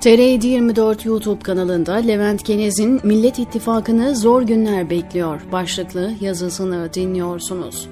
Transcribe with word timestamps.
TR 0.00 0.44
24 0.44 1.04
YouTube 1.04 1.42
kanalında 1.42 1.94
Levent 1.94 2.46
Genez'in 2.46 3.00
Millet 3.04 3.38
İttifakı'nı 3.38 4.16
zor 4.16 4.42
günler 4.42 4.90
bekliyor 4.90 5.40
başlıklı 5.52 6.12
yazısını 6.20 6.94
dinliyorsunuz. 6.94 7.88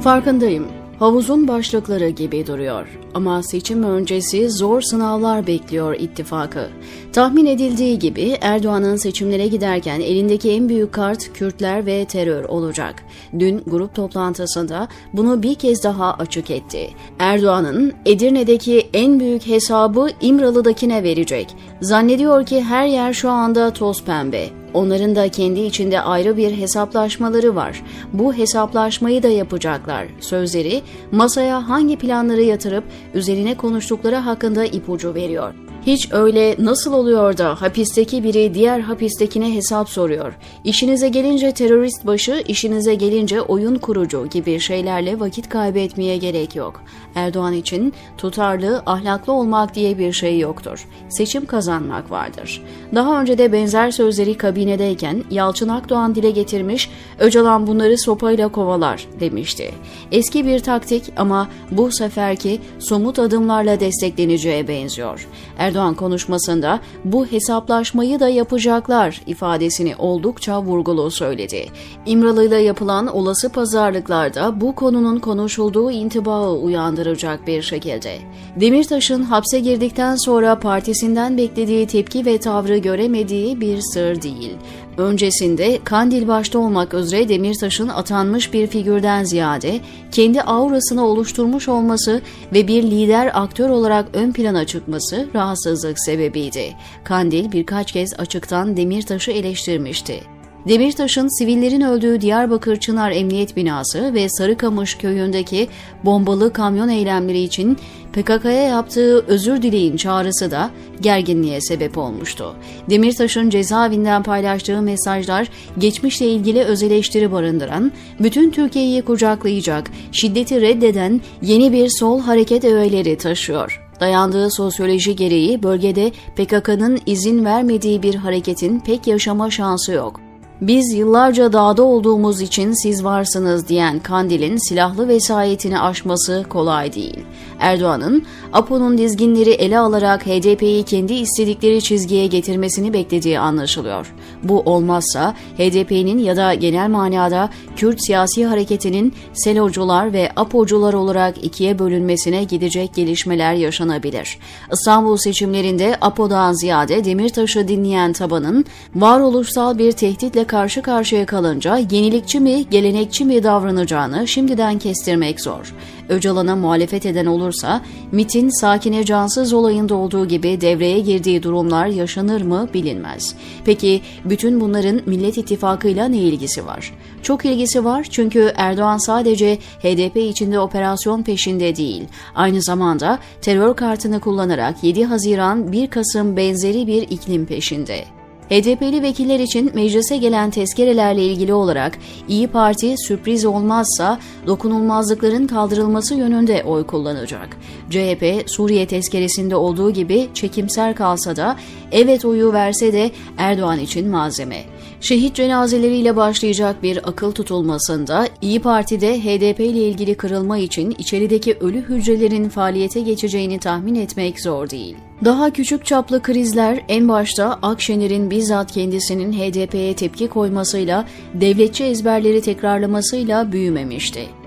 Farkındayım. 0.00 0.66
Havuzun 0.98 1.48
başlıkları 1.48 2.08
gibi 2.08 2.46
duruyor. 2.46 2.98
Ama 3.14 3.42
seçim 3.42 3.82
öncesi 3.82 4.50
zor 4.50 4.80
sınavlar 4.80 5.46
bekliyor 5.46 5.94
ittifakı. 5.94 6.68
Tahmin 7.12 7.46
edildiği 7.46 7.98
gibi 7.98 8.36
Erdoğan'ın 8.40 8.96
seçimlere 8.96 9.46
giderken 9.46 10.00
elindeki 10.00 10.50
en 10.50 10.68
büyük 10.68 10.92
kart 10.92 11.32
Kürtler 11.32 11.86
ve 11.86 12.04
terör 12.04 12.44
olacak. 12.44 13.04
Dün 13.38 13.62
grup 13.66 13.94
toplantısında 13.94 14.88
bunu 15.12 15.42
bir 15.42 15.54
kez 15.54 15.84
daha 15.84 16.14
açık 16.14 16.50
etti. 16.50 16.90
Erdoğan'ın 17.18 17.92
Edirne'deki 18.06 18.88
en 18.94 19.20
büyük 19.20 19.46
hesabı 19.46 20.08
İmralı'dakine 20.20 21.02
verecek. 21.02 21.56
Zannediyor 21.80 22.46
ki 22.46 22.62
her 22.62 22.86
yer 22.86 23.12
şu 23.12 23.30
anda 23.30 23.70
toz 23.70 24.04
pembe. 24.04 24.48
Onların 24.74 25.16
da 25.16 25.28
kendi 25.28 25.60
içinde 25.60 26.00
ayrı 26.00 26.36
bir 26.36 26.56
hesaplaşmaları 26.56 27.56
var. 27.56 27.82
Bu 28.12 28.34
hesaplaşmayı 28.34 29.22
da 29.22 29.28
yapacaklar. 29.28 30.06
Sözleri 30.20 30.82
masaya 31.12 31.68
hangi 31.68 31.96
planları 31.96 32.42
yatırıp 32.42 32.84
üzerine 33.14 33.56
konuştukları 33.56 34.16
hakkında 34.16 34.64
ipucu 34.64 35.14
veriyor. 35.14 35.54
Hiç 35.88 36.12
öyle 36.12 36.56
nasıl 36.58 36.92
oluyor 36.92 37.38
da 37.38 37.62
hapisteki 37.62 38.24
biri 38.24 38.54
diğer 38.54 38.80
hapistekine 38.80 39.54
hesap 39.54 39.88
soruyor. 39.88 40.34
İşinize 40.64 41.08
gelince 41.08 41.52
terörist 41.52 42.06
başı, 42.06 42.44
işinize 42.48 42.94
gelince 42.94 43.40
oyun 43.40 43.74
kurucu 43.74 44.26
gibi 44.26 44.60
şeylerle 44.60 45.20
vakit 45.20 45.48
kaybetmeye 45.48 46.16
gerek 46.16 46.56
yok. 46.56 46.82
Erdoğan 47.14 47.52
için 47.52 47.92
tutarlı, 48.18 48.82
ahlaklı 48.86 49.32
olmak 49.32 49.74
diye 49.74 49.98
bir 49.98 50.12
şey 50.12 50.38
yoktur. 50.38 50.88
Seçim 51.08 51.46
kazanmak 51.46 52.10
vardır. 52.10 52.62
Daha 52.94 53.20
önce 53.20 53.38
de 53.38 53.52
benzer 53.52 53.90
sözleri 53.90 54.36
kabinedeyken 54.36 55.24
Yalçın 55.30 55.68
Akdoğan 55.68 56.14
dile 56.14 56.30
getirmiş, 56.30 56.90
Öcalan 57.18 57.66
bunları 57.66 57.98
sopayla 57.98 58.48
kovalar 58.48 59.06
demişti. 59.20 59.70
Eski 60.12 60.46
bir 60.46 60.60
taktik 60.60 61.12
ama 61.16 61.48
bu 61.70 61.92
seferki 61.92 62.60
somut 62.78 63.18
adımlarla 63.18 63.80
destekleneceğe 63.80 64.68
benziyor. 64.68 65.28
Erdoğan 65.58 65.77
konuşmasında 65.94 66.80
bu 67.04 67.26
hesaplaşmayı 67.26 68.20
da 68.20 68.28
yapacaklar 68.28 69.20
ifadesini 69.26 69.96
oldukça 69.96 70.62
vurgulu 70.62 71.10
söyledi. 71.10 71.66
İmralı 72.06 72.46
ile 72.46 72.56
yapılan 72.56 73.06
olası 73.06 73.48
pazarlıklarda 73.48 74.60
bu 74.60 74.74
konunun 74.74 75.18
konuşulduğu 75.18 75.90
intibağı 75.90 76.52
uyandıracak 76.52 77.46
bir 77.46 77.62
şekilde. 77.62 78.18
Demirtaş'ın 78.60 79.22
hapse 79.22 79.60
girdikten 79.60 80.16
sonra 80.16 80.58
partisinden 80.58 81.36
beklediği 81.36 81.86
tepki 81.86 82.26
ve 82.26 82.38
tavrı 82.38 82.78
göremediği 82.78 83.60
bir 83.60 83.80
sır 83.80 84.22
değil. 84.22 84.56
Öncesinde 84.98 85.78
Kandil 85.84 86.28
başta 86.28 86.58
olmak 86.58 86.94
üzere 86.94 87.28
Demirtaş'ın 87.28 87.88
atanmış 87.88 88.52
bir 88.52 88.66
figürden 88.66 89.24
ziyade 89.24 89.80
kendi 90.12 90.42
aurasını 90.42 91.06
oluşturmuş 91.06 91.68
olması 91.68 92.22
ve 92.52 92.68
bir 92.68 92.82
lider 92.82 93.30
aktör 93.34 93.68
olarak 93.68 94.06
ön 94.12 94.32
plana 94.32 94.66
çıkması 94.66 95.28
rahatsızlık 95.34 96.00
sebebiydi. 96.00 96.74
Kandil 97.04 97.52
birkaç 97.52 97.92
kez 97.92 98.14
açıktan 98.18 98.76
Demirtaş'ı 98.76 99.30
eleştirmişti. 99.30 100.37
Demirtaş'ın 100.68 101.38
sivillerin 101.38 101.80
öldüğü 101.80 102.20
Diyarbakır 102.20 102.76
Çınar 102.76 103.10
Emniyet 103.10 103.56
Binası 103.56 104.14
ve 104.14 104.28
Sarıkamış 104.28 104.94
köyündeki 104.94 105.68
bombalı 106.04 106.52
kamyon 106.52 106.88
eylemleri 106.88 107.40
için 107.40 107.78
PKK'ya 108.12 108.62
yaptığı 108.62 109.24
özür 109.26 109.62
dileyin 109.62 109.96
çağrısı 109.96 110.50
da 110.50 110.70
gerginliğe 111.00 111.60
sebep 111.60 111.98
olmuştu. 111.98 112.54
Demirtaş'ın 112.90 113.50
cezaevinden 113.50 114.22
paylaştığı 114.22 114.82
mesajlar 114.82 115.48
geçmişle 115.78 116.26
ilgili 116.26 116.64
öz 116.64 116.82
eleştiri 116.82 117.32
barındıran, 117.32 117.92
bütün 118.20 118.50
Türkiye'yi 118.50 119.02
kucaklayacak, 119.02 119.90
şiddeti 120.12 120.60
reddeden 120.60 121.20
yeni 121.42 121.72
bir 121.72 121.88
sol 121.88 122.20
hareket 122.20 122.64
öğeleri 122.64 123.16
taşıyor. 123.16 123.84
Dayandığı 124.00 124.50
sosyoloji 124.50 125.16
gereği 125.16 125.62
bölgede 125.62 126.12
PKK'nın 126.36 126.98
izin 127.06 127.44
vermediği 127.44 128.02
bir 128.02 128.14
hareketin 128.14 128.80
pek 128.80 129.06
yaşama 129.06 129.50
şansı 129.50 129.92
yok. 129.92 130.27
Biz 130.60 130.92
yıllarca 130.94 131.52
dağda 131.52 131.82
olduğumuz 131.82 132.40
için 132.40 132.72
siz 132.72 133.04
varsınız 133.04 133.68
diyen 133.68 133.98
Kandil'in 133.98 134.68
silahlı 134.68 135.08
vesayetini 135.08 135.80
aşması 135.80 136.44
kolay 136.48 136.92
değil. 136.94 137.24
Erdoğan'ın 137.58 138.22
APO'nun 138.52 138.98
dizginleri 138.98 139.50
ele 139.50 139.78
alarak 139.78 140.26
HDP'yi 140.26 140.82
kendi 140.82 141.14
istedikleri 141.14 141.82
çizgiye 141.82 142.26
getirmesini 142.26 142.92
beklediği 142.92 143.38
anlaşılıyor. 143.38 144.14
Bu 144.42 144.60
olmazsa 144.60 145.34
HDP'nin 145.56 146.18
ya 146.18 146.36
da 146.36 146.54
genel 146.54 146.88
manada 146.88 147.50
Kürt 147.76 148.04
siyasi 148.04 148.46
hareketinin 148.46 149.14
Selocular 149.32 150.12
ve 150.12 150.30
APO'cular 150.36 150.94
olarak 150.94 151.44
ikiye 151.44 151.78
bölünmesine 151.78 152.44
gidecek 152.44 152.94
gelişmeler 152.94 153.54
yaşanabilir. 153.54 154.38
İstanbul 154.72 155.16
seçimlerinde 155.16 155.96
APO'dan 156.00 156.52
ziyade 156.52 157.04
Demirtaş'ı 157.04 157.68
dinleyen 157.68 158.12
tabanın 158.12 158.64
varoluşsal 158.94 159.78
bir 159.78 159.92
tehditle 159.92 160.44
karşı 160.44 160.82
karşıya 160.82 161.26
kalınca 161.26 161.76
yenilikçi 161.76 162.40
mi, 162.40 162.70
gelenekçi 162.70 163.24
mi 163.24 163.42
davranacağını 163.42 164.28
şimdiden 164.28 164.78
kestirmek 164.78 165.40
zor. 165.40 165.74
Öcalan'a 166.08 166.56
muhalefet 166.56 167.06
eden 167.06 167.26
olursa 167.48 167.82
MIT'in 168.12 168.60
Sakine 168.60 169.04
Cansız 169.04 169.52
olayında 169.52 169.94
olduğu 169.94 170.28
gibi 170.28 170.60
devreye 170.60 171.00
girdiği 171.00 171.42
durumlar 171.42 171.86
yaşanır 171.86 172.42
mı 172.42 172.68
bilinmez. 172.74 173.34
Peki 173.64 174.02
bütün 174.24 174.60
bunların 174.60 175.00
Millet 175.06 175.38
İttifakı'yla 175.38 176.08
ne 176.08 176.18
ilgisi 176.18 176.66
var? 176.66 176.92
Çok 177.22 177.44
ilgisi 177.44 177.84
var 177.84 178.06
çünkü 178.10 178.52
Erdoğan 178.56 178.98
sadece 178.98 179.56
HDP 179.56 180.16
içinde 180.16 180.60
operasyon 180.60 181.22
peşinde 181.22 181.76
değil, 181.76 182.04
aynı 182.34 182.62
zamanda 182.62 183.18
terör 183.42 183.76
kartını 183.76 184.20
kullanarak 184.20 184.84
7 184.84 185.04
Haziran 185.04 185.72
1 185.72 185.86
Kasım 185.86 186.36
benzeri 186.36 186.86
bir 186.86 187.02
iklim 187.02 187.46
peşinde. 187.46 188.17
HDP'li 188.48 189.02
vekiller 189.02 189.40
için 189.40 189.70
meclise 189.74 190.16
gelen 190.16 190.50
tezkerelerle 190.50 191.24
ilgili 191.24 191.52
olarak 191.52 191.98
İyi 192.28 192.46
Parti 192.46 192.94
sürpriz 192.98 193.44
olmazsa 193.44 194.18
dokunulmazlıkların 194.46 195.46
kaldırılması 195.46 196.14
yönünde 196.14 196.62
oy 196.64 196.86
kullanacak. 196.86 197.56
CHP 197.90 198.50
Suriye 198.50 198.86
tezkeresinde 198.86 199.56
olduğu 199.56 199.90
gibi 199.90 200.28
çekimser 200.34 200.94
kalsa 200.94 201.36
da 201.36 201.56
evet 201.92 202.24
oyu 202.24 202.52
verse 202.52 202.92
de 202.92 203.10
Erdoğan 203.38 203.78
için 203.78 204.08
malzeme. 204.08 204.64
Şehit 205.00 205.34
cenazeleriyle 205.34 206.16
başlayacak 206.16 206.82
bir 206.82 207.08
akıl 207.08 207.32
tutulmasında 207.32 208.28
İyi 208.42 208.60
Parti'de 208.60 209.20
HDP 209.20 209.60
ile 209.60 209.88
ilgili 209.88 210.14
kırılma 210.14 210.58
için 210.58 210.94
içerideki 210.98 211.54
ölü 211.54 211.80
hücrelerin 211.80 212.48
faaliyete 212.48 213.00
geçeceğini 213.00 213.58
tahmin 213.58 213.94
etmek 213.94 214.40
zor 214.40 214.70
değil. 214.70 214.96
Daha 215.24 215.50
küçük 215.50 215.86
çaplı 215.86 216.22
krizler 216.22 216.84
en 216.88 217.08
başta 217.08 217.58
Akşener'in 217.62 218.30
bizzat 218.30 218.72
kendisinin 218.72 219.32
HDP'ye 219.32 219.94
tepki 219.94 220.28
koymasıyla, 220.28 221.04
devletçi 221.34 221.84
ezberleri 221.84 222.40
tekrarlamasıyla 222.40 223.52
büyümemişti. 223.52 224.37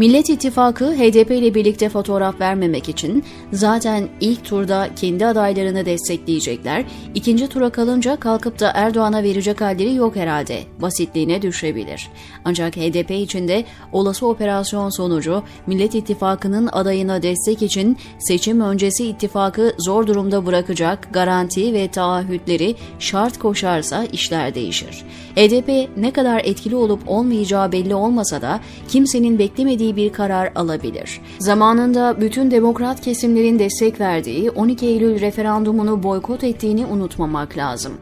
Millet 0.00 0.30
İttifakı 0.30 0.94
HDP 0.94 1.30
ile 1.30 1.54
birlikte 1.54 1.88
fotoğraf 1.88 2.40
vermemek 2.40 2.88
için 2.88 3.24
zaten 3.52 4.08
ilk 4.20 4.44
turda 4.44 4.88
kendi 4.96 5.26
adaylarını 5.26 5.86
destekleyecekler, 5.86 6.84
ikinci 7.14 7.48
tura 7.48 7.70
kalınca 7.70 8.16
kalkıp 8.16 8.60
da 8.60 8.72
Erdoğan'a 8.74 9.22
verecek 9.22 9.60
halleri 9.60 9.94
yok 9.94 10.16
herhalde, 10.16 10.62
basitliğine 10.82 11.42
düşebilir. 11.42 12.08
Ancak 12.44 12.76
HDP 12.76 13.10
içinde 13.10 13.64
olası 13.92 14.26
operasyon 14.26 14.90
sonucu 14.90 15.42
Millet 15.66 15.94
İttifakı'nın 15.94 16.66
adayına 16.66 17.22
destek 17.22 17.62
için 17.62 17.96
seçim 18.18 18.60
öncesi 18.60 19.06
ittifakı 19.06 19.74
zor 19.78 20.06
durumda 20.06 20.46
bırakacak 20.46 21.08
garanti 21.12 21.72
ve 21.72 21.88
taahhütleri 21.88 22.76
şart 22.98 23.38
koşarsa 23.38 24.04
işler 24.04 24.54
değişir. 24.54 25.04
HDP 25.36 25.88
ne 25.96 26.12
kadar 26.12 26.40
etkili 26.44 26.76
olup 26.76 27.00
olmayacağı 27.06 27.72
belli 27.72 27.94
olmasa 27.94 28.42
da 28.42 28.60
kimsenin 28.88 29.38
beklemediği 29.38 29.89
bir 29.96 30.12
karar 30.12 30.52
alabilir. 30.54 31.20
Zamanında 31.38 32.20
bütün 32.20 32.50
demokrat 32.50 33.00
kesimlerin 33.00 33.58
destek 33.58 34.00
verdiği 34.00 34.50
12 34.50 34.86
Eylül 34.86 35.20
referandumunu 35.20 36.02
boykot 36.02 36.44
ettiğini 36.44 36.86
unutmamak 36.86 37.56
lazım. 37.56 37.92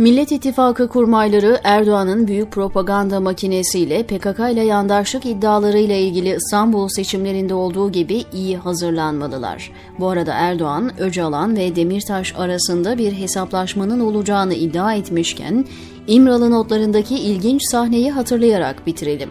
Millet 0.00 0.32
İttifakı 0.32 0.88
kurmayları 0.88 1.60
Erdoğan'ın 1.64 2.28
büyük 2.28 2.52
propaganda 2.52 3.20
makinesiyle 3.20 4.02
PKK 4.02 4.38
ile 4.52 4.64
yandaşlık 4.64 5.26
iddialarıyla 5.26 5.94
ilgili 5.94 6.36
İstanbul 6.36 6.88
seçimlerinde 6.88 7.54
olduğu 7.54 7.92
gibi 7.92 8.24
iyi 8.32 8.56
hazırlanmalılar. 8.56 9.72
Bu 9.98 10.08
arada 10.08 10.32
Erdoğan, 10.34 11.00
Öcalan 11.00 11.56
ve 11.56 11.76
Demirtaş 11.76 12.34
arasında 12.38 12.98
bir 12.98 13.12
hesaplaşmanın 13.12 14.00
olacağını 14.00 14.54
iddia 14.54 14.94
etmişken, 14.94 15.64
İmralı 16.06 16.50
notlarındaki 16.50 17.14
ilginç 17.14 17.62
sahneyi 17.70 18.10
hatırlayarak 18.10 18.86
bitirelim. 18.86 19.30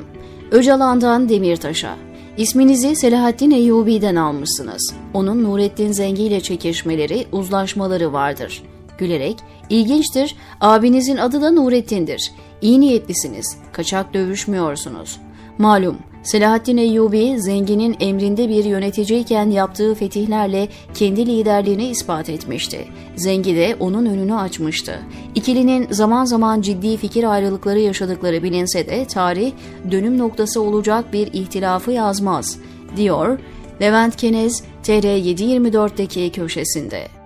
Öcalan'dan 0.51 1.29
Demirtaş'a. 1.29 1.95
İsminizi 2.37 2.95
Selahaddin 2.95 3.51
Eyyubi'den 3.51 4.15
almışsınız. 4.15 4.93
Onun 5.13 5.43
Nurettin 5.43 5.91
Zengi 5.91 6.23
ile 6.23 6.41
çekişmeleri, 6.41 7.27
uzlaşmaları 7.31 8.13
vardır. 8.13 8.63
Gülerek, 8.97 9.37
ilginçtir, 9.69 10.35
abinizin 10.61 11.17
adı 11.17 11.41
da 11.41 11.51
Nurettin'dir. 11.51 12.31
İyi 12.61 12.79
niyetlisiniz, 12.79 13.57
kaçak 13.73 14.13
dövüşmüyorsunuz. 14.13 15.19
Malum, 15.57 15.97
Selahaddin 16.23 16.77
Eyyubi, 16.77 17.41
zenginin 17.41 17.95
emrinde 17.99 18.49
bir 18.49 18.65
yöneticiyken 18.65 19.49
yaptığı 19.49 19.95
fetihlerle 19.95 20.67
kendi 20.93 21.25
liderliğini 21.25 21.87
ispat 21.87 22.29
etmişti. 22.29 22.85
Zengi 23.15 23.55
de 23.55 23.75
onun 23.79 24.05
önünü 24.05 24.35
açmıştı. 24.35 24.99
İkilinin 25.35 25.87
zaman 25.91 26.25
zaman 26.25 26.61
ciddi 26.61 26.97
fikir 26.97 27.23
ayrılıkları 27.23 27.79
yaşadıkları 27.79 28.43
bilinse 28.43 28.87
de 28.87 29.05
tarih 29.05 29.51
dönüm 29.91 30.17
noktası 30.17 30.61
olacak 30.61 31.13
bir 31.13 31.33
ihtilafı 31.33 31.91
yazmaz, 31.91 32.57
diyor 32.97 33.39
Levent 33.81 34.15
Kenez 34.15 34.63
TR724'deki 34.83 36.31
köşesinde. 36.31 37.18